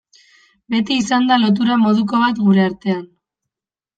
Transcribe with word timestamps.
Beti 0.75 0.95
izan 1.01 1.27
da 1.31 1.37
lotura 1.43 1.77
moduko 1.83 2.21
bat 2.23 2.41
gure 2.47 2.65
artean. 2.71 3.07